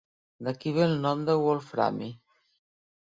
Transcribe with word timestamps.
D'aquí 0.45 0.71
ve 0.77 0.81
el 0.85 0.95
nom 1.03 1.21
de 1.27 1.35
wolframi. 1.41 2.09